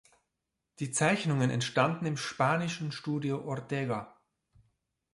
[0.79, 4.19] Die Zeichnungen entstanden im spanischen Studio Ortega.